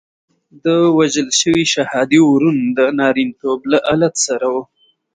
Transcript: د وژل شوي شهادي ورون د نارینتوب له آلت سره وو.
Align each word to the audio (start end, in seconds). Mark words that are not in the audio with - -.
د 0.63 0.65
وژل 0.97 1.29
شوي 1.41 1.65
شهادي 1.73 2.19
ورون 2.29 2.57
د 2.77 2.79
نارینتوب 2.99 3.59
له 3.71 3.77
آلت 3.93 4.15
سره 4.25 4.45
وو. 4.53 4.63